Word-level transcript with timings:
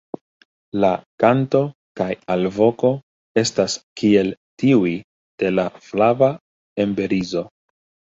La 0.85 0.89
kanto 1.23 1.61
kaj 2.01 2.07
alvoko 2.37 2.91
estas 3.43 3.77
kiel 4.03 4.35
tiuj 4.65 4.97
de 5.45 5.55
la 5.61 5.71
Flava 5.93 6.35
emberizo. 6.91 7.51